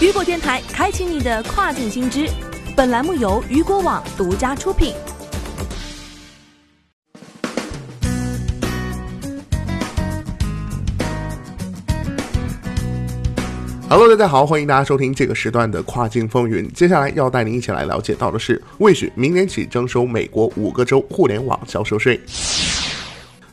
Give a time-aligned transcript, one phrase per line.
[0.00, 2.26] 雨果电台开启你的跨境新知。
[2.74, 4.94] 本栏目由雨果网独家出品。
[13.90, 16.66] Hello，大家好，欢迎大家收听这个时段的跨境风云。
[16.72, 22.18] 接下来要带您一起来了解到的是，魏许明年起征收美国五个州互联网销售税。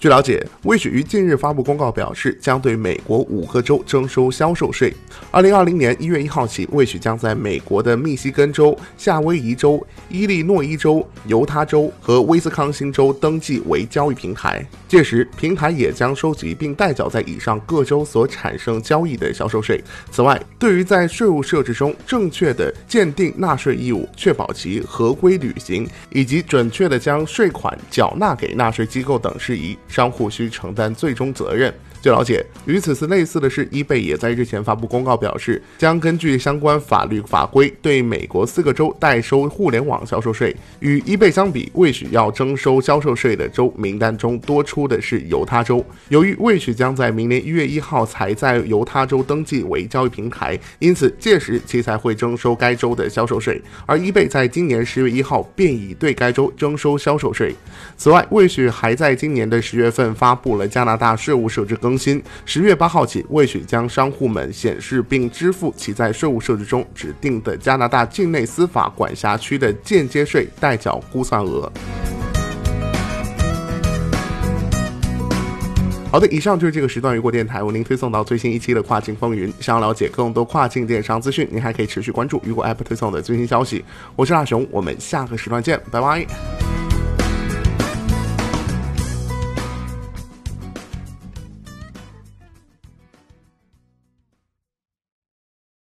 [0.00, 4.90] 据了解，魏许于近日发布公告表示，将对美国五个州征收销售税。
[5.30, 14.66] 二零二零年一月一号起，魏许将在美国的密西根州、夏威夷州、伊利诺伊州、犹他州和威斯康星州登记为交易平台。
[14.88, 19.84] 届时，平台也将收集并代缴在以上各州所产生交易的销售税。
[20.10, 29.76] 此外，对于在税务设置中正确的鉴定纳税义务，确保其合规履行，以及准确的将税款缴纳给纳税机构等事宜。
[29.90, 31.74] 商户需承担最终责任。
[32.02, 40.56] 据了解，与此次类似的是，eBay 也在日前发布公告，表示将根据相关法律法规对美国四个州代收互联网销售税。
[40.78, 45.84] 与 eBay 相比，未许要征收销售税的州名单中多出的是犹他州。
[46.08, 53.60] 由于未许将在明年一月一号才在犹他州登记为交易平台，因此届时其才会征收该州的销售税。
[53.84, 57.54] 而 eBay 在今年十月一号便已对该州征收销售税。
[57.98, 61.89] 此外，未许还在今年的十月份发布了加拿大税务设置更。
[61.90, 71.68] 更新十月八号起，未许将商户们显示并支付其在税务设置中指定的加拿大境内司法管辖区的间接税代缴估算额。
[76.12, 79.52] 好的，以上就是这个时段雨果电台为您推送到最新一期的跨境风云。
[79.58, 83.84] 想要了解更多跨境电商资讯，您还可以持续关注雨果 App 推送的最新消息。
[84.14, 86.59] 我是大熊，我们下个时段见，拜拜。